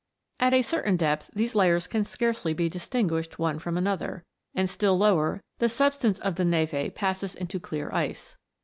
[0.39, 4.97] At a certain depth these layers can scarcely be distinguished one from another, and still
[4.97, 8.35] lower the substance of the neve passes into clear ice.